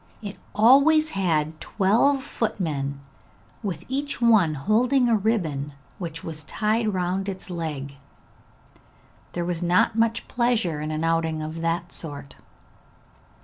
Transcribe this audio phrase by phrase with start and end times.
[0.23, 3.01] It always had twelve footmen,
[3.61, 7.97] with each one holding a ribbon which was tied round its leg.
[9.33, 12.37] There was not much pleasure in an outing of that sort.